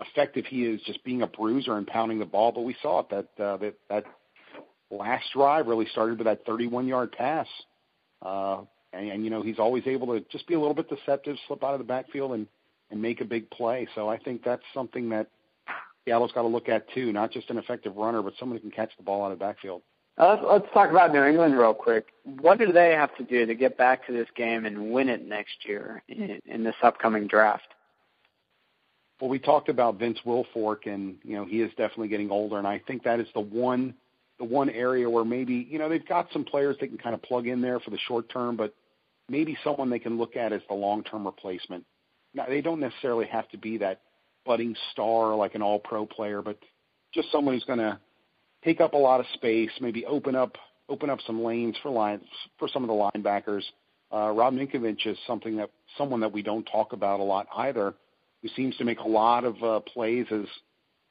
[0.00, 2.52] effective he is just being a bruiser and pounding the ball.
[2.52, 4.04] But we saw it that uh, that that
[4.90, 7.46] last drive really started with that 31-yard pass.
[8.22, 11.36] Uh, and, and you know he's always able to just be a little bit deceptive,
[11.46, 12.46] slip out of the backfield, and
[12.90, 13.86] and make a big play.
[13.94, 15.28] So I think that's something that
[16.06, 18.70] Seattle's got to look at too, not just an effective runner, but someone who can
[18.70, 19.82] catch the ball out of the backfield.
[20.18, 22.06] Uh, let's, let's talk about New England real quick.
[22.24, 25.24] What do they have to do to get back to this game and win it
[25.24, 27.68] next year in, in this upcoming draft?
[29.20, 32.66] Well, we talked about Vince Wilfork, and you know he is definitely getting older, and
[32.66, 33.94] I think that is the one
[34.38, 37.22] the one area where maybe you know they've got some players they can kind of
[37.22, 38.74] plug in there for the short term, but
[39.28, 41.84] maybe someone they can look at as the long term replacement.
[42.34, 44.02] Now they don't necessarily have to be that
[44.48, 46.58] budding star like an all pro player, but
[47.14, 48.00] just someone who's going to
[48.64, 50.56] take up a lot of space, maybe open up
[50.88, 52.24] open up some lanes for lines
[52.58, 53.62] for some of the linebackers.
[54.10, 57.94] Uh, Rob Ninkovich is something that someone that we don't talk about a lot either
[58.40, 60.46] who seems to make a lot of uh, plays as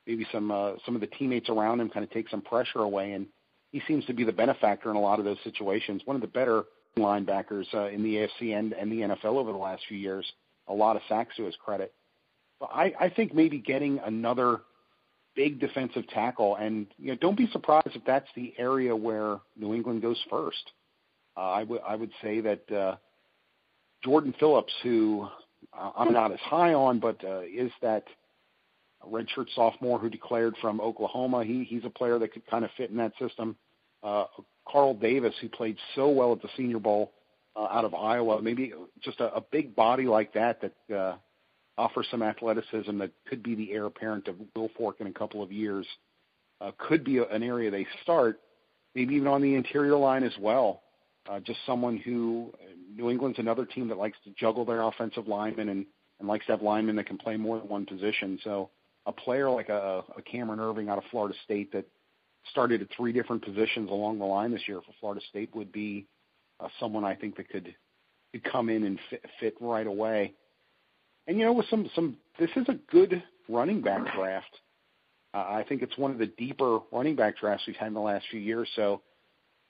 [0.08, 3.12] maybe some uh, some of the teammates around him kind of take some pressure away,
[3.14, 3.28] and
[3.72, 6.02] he seems to be the benefactor in a lot of those situations.
[6.06, 6.64] One of the better
[6.98, 10.26] linebackers uh, in the AFC and, and the NFL over the last few years.
[10.70, 11.94] A lot of sacks to his credit.
[12.62, 14.62] I, I think maybe getting another
[15.36, 19.74] big defensive tackle, and you know, don't be surprised if that's the area where New
[19.74, 20.72] England goes first.
[21.36, 22.96] Uh, I would I would say that uh,
[24.04, 25.28] Jordan Phillips, who
[25.78, 28.06] uh, I'm not as high on, but uh, is that
[29.06, 31.44] redshirt sophomore who declared from Oklahoma.
[31.44, 33.56] He he's a player that could kind of fit in that system.
[34.04, 34.26] Uh,
[34.68, 37.14] Carl Davis, who played so well at the Senior Bowl
[37.56, 41.16] uh, out of Iowa, maybe just a, a big body like that that uh,
[41.78, 45.52] offers some athleticism that could be the heir apparent of Wilfork in a couple of
[45.52, 45.86] years.
[46.60, 48.40] Uh, could be a, an area they start,
[48.96, 50.82] maybe even on the interior line as well.
[51.30, 52.52] Uh, just someone who
[52.96, 55.86] New England's another team that likes to juggle their offensive linemen and,
[56.20, 58.40] and likes to have linemen that can play more than one position.
[58.44, 58.70] So
[59.06, 61.86] a player like a, a Cameron Erving out of Florida State that
[62.52, 66.08] started at three different positions along the line this year for Florida State would be
[66.60, 67.76] uh, someone I think that could
[68.34, 70.34] could come in and fit, fit right away.
[71.28, 74.60] And you know, with some some, this is a good running back draft.
[75.34, 78.00] Uh, I think it's one of the deeper running back drafts we've had in the
[78.00, 78.70] last few years.
[78.76, 79.02] So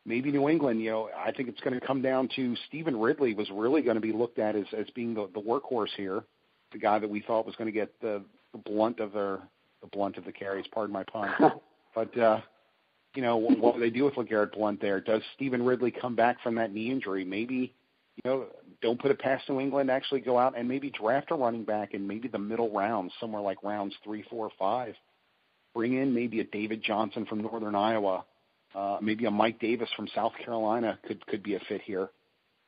[0.06, 3.34] maybe New England, you know, I think it's going to come down to Stevan Ridley
[3.34, 6.24] was really going to be looked at as as being the, the workhorse here,
[6.72, 9.40] the guy that we thought was going to get the, the blunt of their
[9.82, 10.66] the blunt of the carries.
[10.72, 11.30] Pardon my pun.
[11.96, 12.40] but uh,
[13.16, 15.02] you know, what do they do with LeGarrette Blunt there?
[15.02, 17.26] Does Stevan Ridley come back from that knee injury?
[17.26, 17.74] Maybe,
[18.24, 18.46] you know,
[18.82, 19.90] don't put it past New England.
[19.90, 23.42] Actually, go out and maybe draft a running back in maybe the middle rounds, somewhere
[23.42, 24.96] like rounds three, four, five.
[25.74, 28.24] Bring in maybe a David Johnson from Northern Iowa
[28.76, 32.10] uh, maybe a Mike Davis from South Carolina could could be a fit here.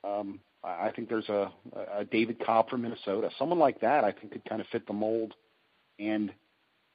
[0.04, 1.52] Um, I think there's a,
[1.96, 4.04] a David Cobb from Minnesota, someone like that.
[4.04, 5.34] I think could kind of fit the mold.
[6.00, 6.32] And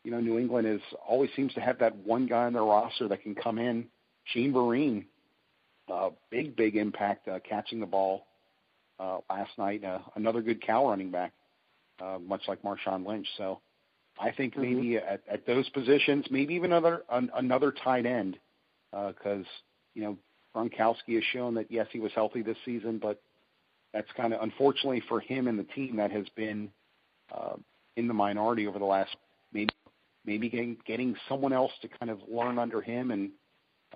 [0.05, 3.09] you know, New England is always seems to have that one guy on their roster
[3.09, 3.87] that can come in.
[4.25, 5.05] Shane Vereen,
[5.93, 8.27] uh, big big impact uh, catching the ball
[8.99, 9.85] uh, last night.
[9.85, 11.33] Uh, another good Cal running back,
[12.01, 13.27] uh, much like Marshawn Lynch.
[13.37, 13.61] So
[14.19, 14.63] I think mm-hmm.
[14.63, 18.39] maybe at, at those positions, maybe even another an, another tight end
[18.91, 20.17] because uh, you know
[20.55, 23.21] Gronkowski has shown that yes, he was healthy this season, but
[23.93, 26.71] that's kind of unfortunately for him and the team that has been
[27.33, 27.55] uh,
[27.97, 29.17] in the minority over the last
[29.53, 29.71] maybe
[30.27, 33.31] maybe getting getting someone else to kind of learn under him and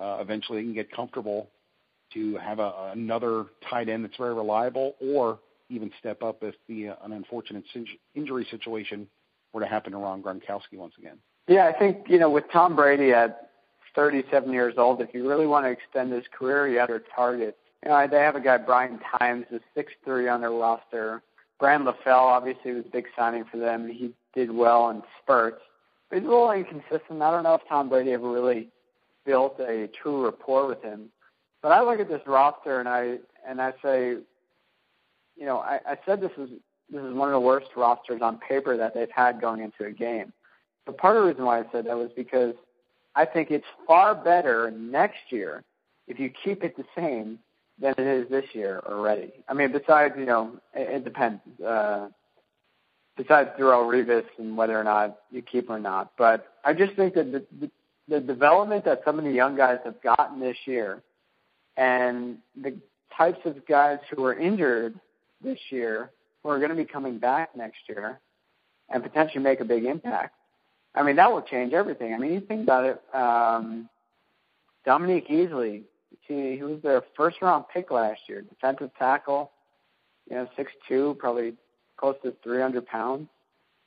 [0.01, 1.51] uh, eventually they can get comfortable
[2.15, 5.39] to have a, another tight end that's very reliable or
[5.71, 7.65] even step up if the uh, an unfortunate
[8.15, 9.07] injury situation
[9.53, 11.19] were to happen to Rob Gronkowski once again.
[11.47, 13.49] Yeah, I think you know with Tom Brady at
[13.99, 15.01] 37 years old.
[15.01, 17.57] If you really want to extend his career, you have to target.
[17.83, 21.21] You know, they have a guy, Brian Tyms, who's 6'3 on their roster.
[21.59, 23.89] Brand LaFell obviously was a big signing for them.
[23.89, 25.61] He did well in spurts.
[26.09, 27.23] But he's a little inconsistent.
[27.23, 28.69] I don't know if Tom Brady ever really
[29.27, 31.11] built a true rapport with him.
[31.63, 34.17] But I look at this roster and I and I say,
[35.37, 36.51] you know, I, I said this is
[36.91, 39.93] this is one of the worst rosters on paper that they've had going into a
[39.93, 40.33] game.
[40.87, 42.55] But part of the reason why I said that was because
[43.15, 45.65] I think it's far better next year
[46.07, 47.39] if you keep it the same
[47.81, 49.33] than it is this year already.
[49.49, 51.41] I mean, besides, you know, it, it depends.
[51.65, 52.09] Uh,
[53.17, 57.15] besides Darrelle Revis and whether or not you keep or not, but I just think
[57.15, 57.71] that the, the,
[58.09, 61.03] the development that some of the young guys have gotten this year,
[61.79, 62.77] and the
[63.17, 65.01] types of guys who are injured
[65.43, 66.11] this year
[66.43, 68.21] who are going to be coming back next year
[68.91, 70.35] and potentially make a big impact
[70.99, 72.13] I mean, that will change everything.
[72.13, 73.01] I mean, you think about it.
[73.15, 73.89] Um,
[74.85, 75.83] Dominique Easley,
[76.27, 79.53] he, he was their first round pick last year, defensive tackle,
[80.29, 81.55] you know, six two, probably
[81.97, 83.29] close to 300 pounds.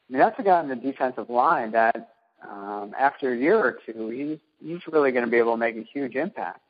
[0.09, 2.13] I mean, that's a guy on the defensive line that
[2.49, 5.75] um, after a year or two, he's he's really going to be able to make
[5.75, 6.61] a huge impact.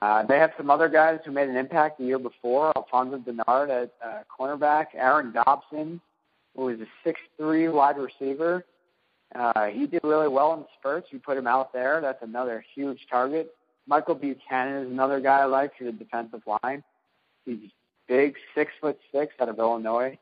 [0.00, 2.72] Uh, they have some other guys who made an impact the year before.
[2.76, 6.00] Alfonso Dennard at uh, cornerback, Aaron Dobson,
[6.56, 8.64] who was a six-three wide receiver.
[9.34, 11.08] Uh, he did really well in spurts.
[11.10, 12.00] You put him out there.
[12.00, 13.54] That's another huge target.
[13.86, 16.82] Michael Buchanan is another guy I like for the defensive line.
[17.44, 17.70] He's
[18.08, 20.18] big, six foot six out of Illinois.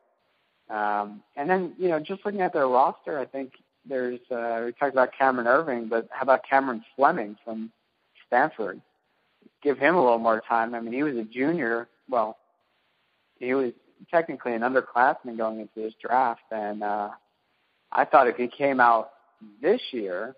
[0.70, 3.53] Um, and then, you know, just looking at their roster, I think
[3.88, 7.70] there's, uh, we talked about Cameron Erving, but how about Cameron Fleming from
[8.27, 8.81] Stanford?
[9.62, 10.75] Give him a little more time.
[10.75, 11.88] I mean, he was a junior.
[12.09, 12.37] Well,
[13.38, 13.72] he was
[14.11, 17.11] technically an underclassman going into this draft, and uh,
[17.92, 19.11] I thought if he came out
[19.61, 20.35] this year,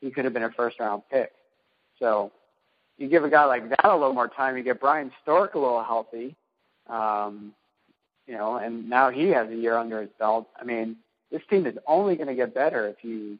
[0.00, 1.32] he could have been a first round pick.
[1.98, 2.32] So
[2.98, 5.58] you give a guy like that a little more time, you get Bryan Stork a
[5.58, 6.36] little healthy,
[6.88, 7.52] um,
[8.26, 10.48] you know, and now he has a year under his belt.
[10.60, 10.96] I mean,
[11.30, 13.38] this team is only going to get better if you,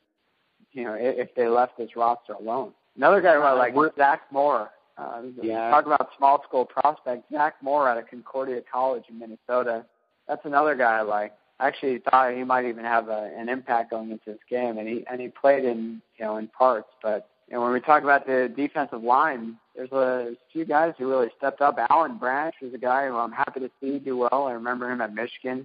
[0.73, 2.73] you know, if they left this roster alone.
[2.97, 4.71] Another guy who I like Zach Moore.
[4.99, 5.71] Uh, yeah.
[5.71, 7.25] Talk about small school prospect.
[7.33, 9.85] Zach Moore out of Concordia College in Minnesota.
[10.29, 13.91] That's another guy I like I actually thought he might even have a, an impact
[13.91, 16.89] going into this game, and he and he played in you know in parts.
[17.01, 21.09] But you know when we talk about the defensive line, there's a few guys who
[21.09, 21.79] really stepped up.
[21.89, 24.49] Alan Branch is a guy who I'm happy to see do well.
[24.49, 25.65] I remember him at Michigan,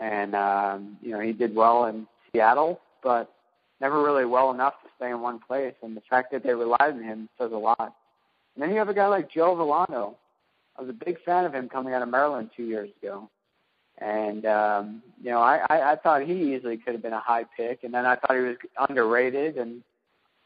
[0.00, 3.32] and um, you know he did well in Seattle, but
[3.80, 5.74] never really well enough to stay in one place.
[5.82, 7.94] And the fact that they relied on him says a lot.
[8.60, 10.16] And then you have a guy like Joe Vellano.
[10.76, 13.30] I was a big fan of him coming out of Maryland two years ago.
[13.96, 17.44] And um, you know, I, I, I thought he easily could have been a high
[17.56, 19.82] pick, and then I thought he was underrated, and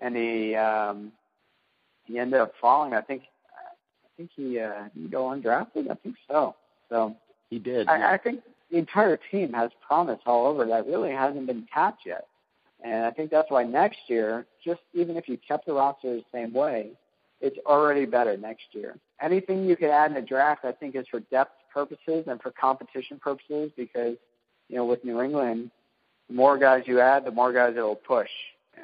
[0.01, 1.11] and he um,
[2.05, 2.95] he ended up falling.
[2.95, 3.23] I think
[3.53, 5.91] I think he uh, he go undrafted.
[5.91, 6.55] I think so.
[6.91, 7.17] So
[7.51, 7.89] he did.
[7.89, 8.11] I, yeah.
[8.13, 12.29] I think the entire team has promise all over that really hasn't been tapped yet.
[12.85, 16.25] And I think that's why next year, just even if you kept the roster the
[16.33, 16.93] same way,
[17.45, 18.97] it's already better next year.
[19.21, 22.51] Anything you could add in the draft, I think, is for depth purposes and for
[22.53, 24.17] competition purposes because,
[24.69, 25.71] you know, with New England,
[26.29, 28.31] the more guys you add, the more guys it will push.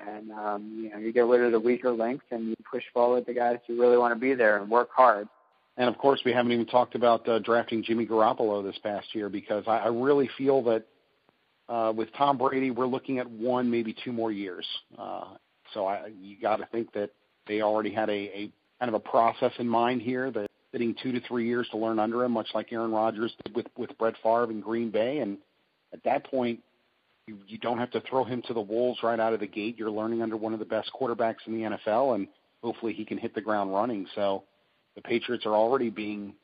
[0.06, 3.24] And, um, you know, you get rid of the weaker links and you push forward
[3.26, 5.26] the guys who really want to be there and work hard.
[5.78, 9.30] And of course, we haven't even talked about uh, drafting Jimmy Garoppolo this past year
[9.30, 10.84] because I, I really feel that
[11.70, 14.66] uh, with Tom Brady, we're looking at one, maybe two more years.
[14.98, 15.36] Uh,
[15.72, 17.10] so I, you got to think that
[17.50, 21.10] they already had a, a kind of a process in mind here that sitting two
[21.10, 24.14] to three years to learn under him, much like Aaron Rodgers did with with Brett
[24.22, 25.18] Favre in Green Bay.
[25.18, 25.36] And
[25.92, 26.60] at that point,
[27.26, 29.76] you, you don't have to throw him to the wolves right out of the gate.
[29.76, 32.28] You're learning under one of the best quarterbacks in the NFL, and
[32.62, 34.06] hopefully he can hit the ground running.
[34.14, 34.44] So
[34.94, 36.34] the Patriots are already being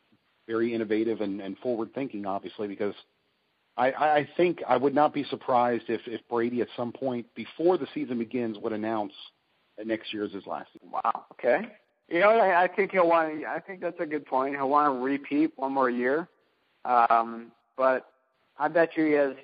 [0.49, 2.95] very innovative and, and forward thinking, obviously, because
[3.77, 7.79] I, I think I would not be surprised if, if Brady at some point before
[7.79, 9.13] the season begins would announce
[9.85, 10.71] next year is his last.
[10.83, 11.27] Wow.
[11.33, 11.69] Okay.
[12.09, 13.45] You know, I, I think he'll want.
[13.45, 14.55] I think that's a good point.
[14.55, 16.29] He'll want to repeat one more year,
[16.85, 18.07] um, but
[18.59, 19.35] I bet you he has.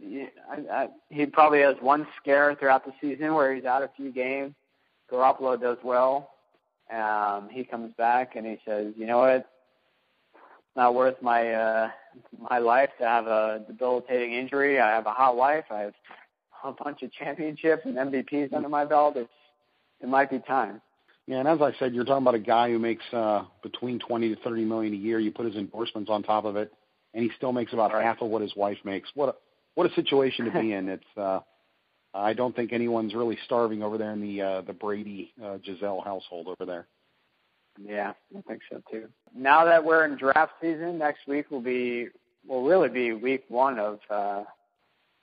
[0.49, 4.13] I, I, he probably has one scare throughout the season where he's out a few
[4.13, 4.55] games.
[5.11, 6.31] Garoppolo does well.
[6.93, 9.31] Um, he comes back and he says, "You know what?
[9.31, 9.47] It's
[10.77, 11.91] not worth my uh,
[12.51, 14.79] my life to have a debilitating injury.
[14.81, 15.65] I have a hot wife.
[15.71, 15.95] I have
[16.65, 19.17] a bunch of championships and MVPs under my belt.
[19.17, 19.29] It's
[20.03, 20.81] it might be time."
[21.27, 24.35] Yeah, and as I said, you're talking about a guy who makes uh, between twenty
[24.35, 25.19] to thirty million a year.
[25.19, 26.73] You put his endorsements on top of it,
[27.15, 29.09] and he still makes about half of what his wife makes.
[29.15, 29.35] What a
[29.75, 30.89] what a situation to be in.
[30.89, 31.41] It's uh,
[32.15, 36.03] I don't think anyone's really starving over there in the uh, the Brady uh, Gisele
[36.05, 36.87] household over there.
[37.81, 39.09] Yeah, I think so too.
[39.35, 42.09] Now that we're in draft season, next week will be
[42.47, 44.45] will really be week one of uh,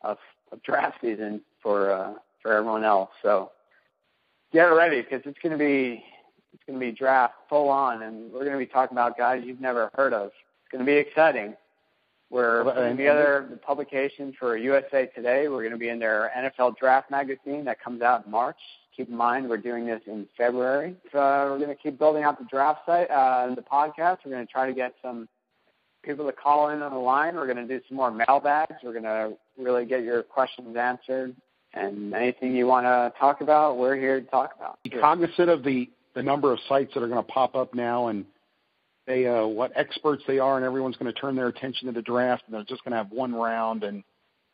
[0.02, 0.18] of,
[0.52, 3.10] of draft season for uh, for everyone else.
[3.22, 3.52] So
[4.52, 6.04] get ready because it's going to be
[6.54, 9.44] it's going to be draft full on, and we're going to be talking about guys
[9.46, 10.28] you've never heard of.
[10.28, 11.56] It's going to be exciting.
[12.30, 15.48] We're putting and- together the publication for USA Today.
[15.48, 18.58] We're going to be in their NFL Draft magazine that comes out in March.
[18.96, 20.96] Keep in mind, we're doing this in February.
[21.12, 24.18] So we're going to keep building out the draft site, uh, the podcast.
[24.26, 25.28] We're going to try to get some
[26.04, 27.36] people to call in on the line.
[27.36, 28.76] We're going to do some more mailbags.
[28.84, 31.36] We're going to really get your questions answered.
[31.74, 34.80] And anything you want to talk about, we're here to talk about.
[34.84, 38.08] Be cognizant of the the number of sites that are going to pop up now
[38.08, 38.26] and
[39.10, 42.02] they uh, what experts they are, and everyone's going to turn their attention to the
[42.02, 43.84] draft, and they're just going to have one round.
[43.84, 44.04] And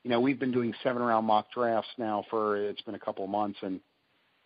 [0.03, 3.25] you know, we've been doing seven round mock drafts now for it's been a couple
[3.25, 3.81] of months, and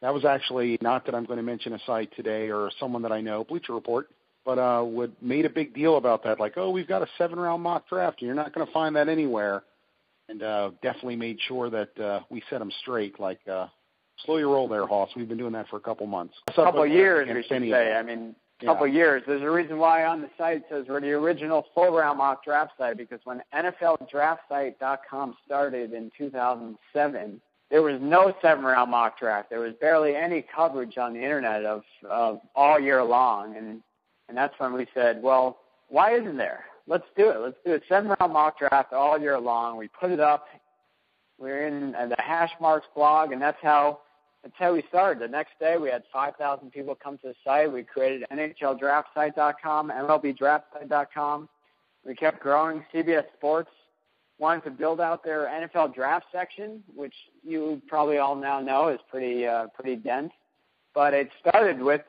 [0.01, 3.11] that was actually not that I'm going to mention a site today or someone that
[3.11, 4.09] I know, Bleacher Report,
[4.45, 7.39] but uh, would made a big deal about that, like, oh, we've got a seven
[7.39, 9.63] round mock draft, and you're not going to find that anywhere.
[10.29, 13.39] And uh, definitely made sure that uh, we set them straight, like.
[13.47, 13.67] Uh,
[14.25, 15.09] Slow your roll there, Hoss.
[15.15, 16.33] We've been doing that for a couple months.
[16.49, 17.93] A couple of years, we should say.
[17.93, 19.23] I mean, a couple of years.
[19.25, 22.43] There's a reason why on the site it says we're the original full round mock
[22.43, 29.49] draft site because when NFLDraftSite.com started in 2007, there was no seven round mock draft.
[29.49, 33.81] There was barely any coverage on the internet of, of all year long, and
[34.27, 36.65] and that's when we said, well, why isn't there?
[36.89, 37.39] Let's do it.
[37.39, 39.77] Let's do a seven round mock draft all year long.
[39.77, 40.47] We put it up.
[41.37, 43.99] We're in uh, the hash marks blog, and that's how
[44.41, 45.21] that's how we started.
[45.21, 47.71] The next day, we had 5,000 people come to the site.
[47.71, 51.49] We created NHLDraftSite.com, MLBDraftSite.com.
[52.05, 52.83] We kept growing.
[52.93, 53.69] CBS Sports
[54.39, 58.99] wanted to build out their NFL draft section, which you probably all now know is
[59.11, 60.31] pretty uh, pretty dense.
[60.95, 62.01] But it started with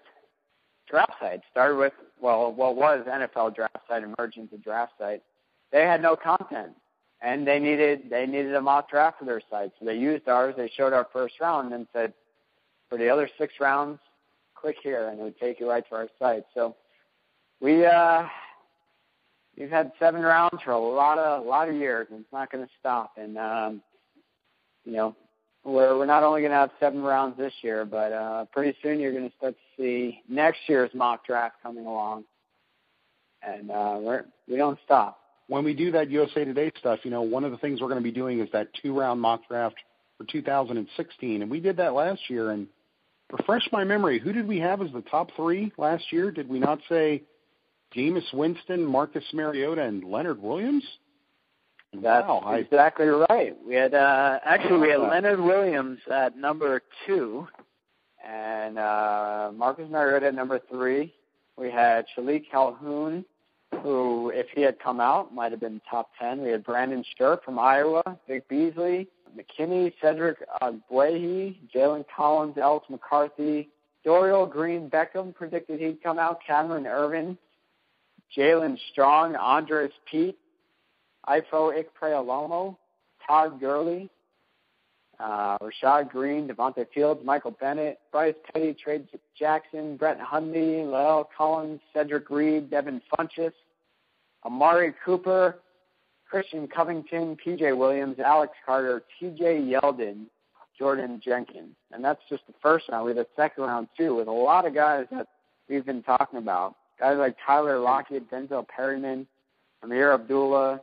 [0.91, 1.41] draft site.
[1.51, 5.23] Started with well, what was NFL draft site emerged into draft site.
[5.73, 6.73] They had no content
[7.23, 9.73] and they needed they needed a mock draft for their site.
[9.79, 10.55] So they used ours.
[10.57, 12.15] They showed our first round and said,
[12.89, 13.99] for the other six rounds,
[14.55, 16.45] click here, and it would take you right to our site.
[16.55, 16.77] So
[17.61, 18.27] we uh,
[19.57, 22.51] we've had seven rounds for a lot of a lot of years, and it's not
[22.51, 23.13] going to stop.
[23.17, 23.83] And um,
[24.85, 25.17] you know,
[25.65, 28.99] we're we're not only going to have seven rounds this year, but uh, pretty soon
[29.01, 32.25] you're going to start to see next year's mock draft coming along.
[33.43, 37.23] And uh, we're we don't stop when we do that USA Today stuff, you know,
[37.23, 39.75] one of the things we're going to be doing is that two round mock draft
[40.17, 42.53] for 2016, and we did that last year.
[42.53, 42.69] And
[43.33, 46.31] refresh my memory, who did we have as the top three last year?
[46.31, 47.25] Did we not say
[47.97, 50.85] Jameis Winston, Marcus Mariota, and Leonard Williams?
[51.93, 53.57] That's wow, I, exactly right.
[53.67, 57.49] We had uh, actually we had Leonard Williams at number two,
[58.27, 61.13] and uh, Marcus Mariota at number three.
[61.57, 63.25] We had Shilique Calhoun
[63.83, 66.43] who, if he had come out, might have been top 10.
[66.43, 73.69] We had Brandon Scherff from Iowa, Vic Beasley, McKinney, Cedric Ogbuehi, Jalen Collins, Ellis McCarthy,
[74.05, 77.37] Dorial Green Beckham predicted he'd come out, Cameron Erving,
[78.37, 80.37] Jaelen Strong, Andrus Peat,
[81.29, 82.77] Ifo Ekpre-Olomu,
[83.27, 84.11] Todd Gurley,
[85.21, 89.03] uh, Rashad Greene, Devonte Fields, Michael Bennett, Bryce Petty, Trey
[89.39, 93.53] Jackson, Brett Hundley, La'el Collins, Cedric Reed, Devin Funchess,
[94.45, 95.59] Amari Cooper,
[96.29, 100.27] Christian Covington, PJ Williams, Alex Carter, TJ Yeldon,
[100.79, 101.75] Jordan Jenkins.
[101.93, 103.05] And that's just the first round.
[103.05, 105.27] We have a second round too with a lot of guys that
[105.69, 106.77] we've been talking about.
[106.99, 109.27] Guys like Tyler Lockett, Denzel Perryman,
[109.85, 110.81] Ameer Abdullah,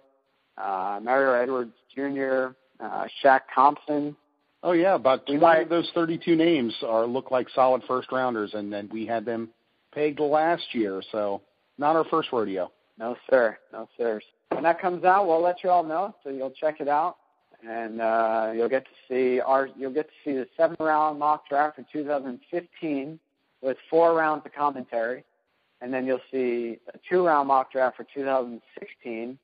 [0.58, 4.16] uh, Mario Edwards Jr., uh, Shaq Thompson.
[4.64, 8.72] Oh yeah, about 20 of those 32 names are look like solid first rounders, and
[8.72, 9.50] then we had them
[9.94, 11.42] pegged last year, so
[11.78, 12.72] not our first rodeo.
[12.98, 14.20] No sir, no sir.
[14.50, 17.18] When that comes out, we'll let you all know, so you'll check it out,
[17.68, 21.76] and uh, you'll get to see our you'll get to see the seven-round mock draft
[21.76, 23.20] for 2015
[23.62, 25.24] with four rounds of commentary,
[25.82, 29.38] and then you'll see a two round mock draft for 2016,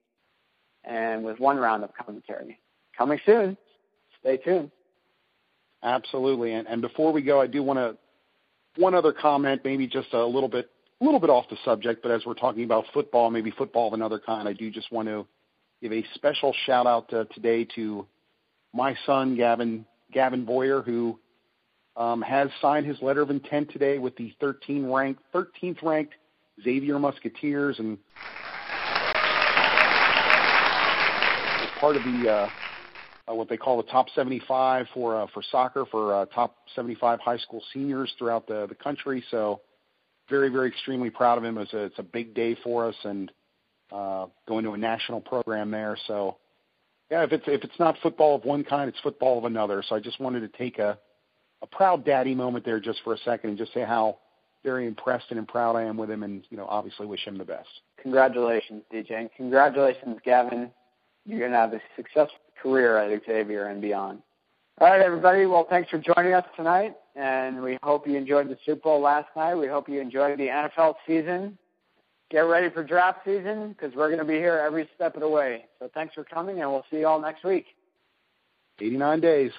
[0.84, 2.60] and with one round of commentary
[2.98, 3.58] coming soon.
[4.20, 4.72] Stay tuned.
[5.82, 6.54] Absolutely.
[6.54, 7.98] And, and before we go, I do want to
[8.82, 10.70] one other comment, maybe just a little bit
[11.02, 13.94] a little bit off the subject, but as we're talking about football, maybe football of
[13.94, 15.28] another kind, I do just want to
[15.82, 18.08] give a special shout out uh, today to
[18.74, 21.20] my son Gavin Gavin Boyer, who
[21.98, 26.14] um, has signed his letter of intent today with the 13 ranked 13th ranked
[26.64, 27.98] Xavier Musketeers, and
[31.84, 32.50] part of the uh,
[33.30, 37.20] uh, what they call the top 75 for uh, for soccer for uh, top 75
[37.20, 39.22] high school seniors throughout the the country.
[39.30, 39.60] So
[40.30, 41.58] very very extremely proud of him.
[41.58, 43.30] It's a it's a big day for us and
[43.92, 45.98] uh, going to a national program there.
[46.08, 46.38] So
[47.12, 49.84] yeah, if it's if it's not football of one kind, it's football of another.
[49.86, 50.98] So I just wanted to take a
[51.62, 54.20] a proud daddy moment there just for a second and just say how
[54.64, 57.44] very impressed and proud I am with him and you know obviously wish him the
[57.44, 57.68] best.
[58.02, 60.72] Congratulations, DJ, and congratulations, Gavin.
[61.26, 64.22] You're going to have a successful career at Xavier and beyond.
[64.80, 65.46] All right, everybody.
[65.46, 69.30] Well, thanks for joining us tonight, and we hope you enjoyed the Super Bowl last
[69.36, 69.56] night.
[69.56, 71.58] We hope you enjoyed the NFL season.
[72.32, 75.30] Get ready for draft season because we're going to be here every step of the
[75.30, 75.66] way.
[75.80, 77.68] So thanks for coming, and we'll see you all next week.
[78.80, 79.52] 89 days.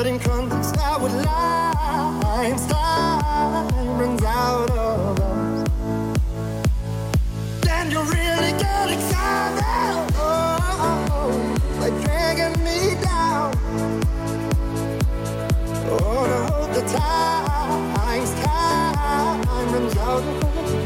[0.00, 2.56] But in context, I would lie.
[2.70, 5.68] Time runs out of us.
[7.60, 10.14] Then you really get excited.
[10.16, 11.36] Oh,
[11.80, 13.52] like dragging me down.
[15.90, 20.79] Oh, no, the time, time runs out of us.